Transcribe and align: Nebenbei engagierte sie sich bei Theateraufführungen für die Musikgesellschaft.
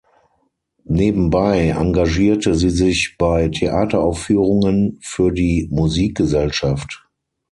Nebenbei 0.89 1.67
engagierte 1.69 2.55
sie 2.55 2.71
sich 2.71 3.17
bei 3.19 3.49
Theateraufführungen 3.49 4.97
für 5.03 5.31
die 5.31 5.69
Musikgesellschaft. 5.71 7.05